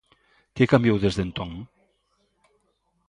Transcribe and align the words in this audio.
Que 0.55 0.69
cambiou 0.71 0.97
desde 1.01 1.21
entón? 1.27 1.51